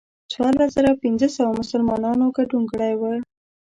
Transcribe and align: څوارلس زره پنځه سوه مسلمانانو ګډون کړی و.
څوارلس 0.31 0.69
زره 0.77 0.91
پنځه 1.03 1.27
سوه 1.35 1.51
مسلمانانو 1.61 2.25
ګډون 2.37 2.63
کړی 2.71 2.93
و. 2.99 3.01